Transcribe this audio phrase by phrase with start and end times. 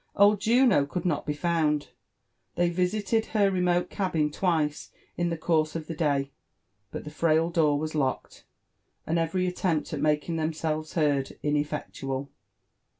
[0.15, 1.89] Old Juno could not be found:
[2.55, 6.31] they Tisited her romofe cabin twice in the course of the djy;
[6.89, 8.41] but the frail door was lociied,
[9.05, 12.29] and every attempt at mailing themselves heard inefleclual.